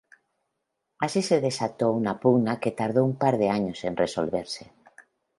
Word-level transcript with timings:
Así 0.97 1.21
se 1.21 1.41
desató 1.41 1.91
una 1.91 2.19
pugna 2.19 2.59
que 2.59 2.71
tardó 2.71 3.05
un 3.05 3.19
par 3.19 3.37
de 3.37 3.49
años 3.49 3.83
en 3.83 3.95
resolverse. 3.95 4.73